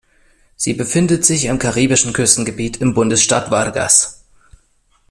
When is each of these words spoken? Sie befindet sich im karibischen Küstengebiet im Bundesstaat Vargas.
Sie 0.55 0.73
befindet 0.73 1.25
sich 1.25 1.45
im 1.45 1.59
karibischen 1.59 2.11
Küstengebiet 2.11 2.77
im 2.77 2.95
Bundesstaat 2.95 3.51
Vargas. 3.51 4.23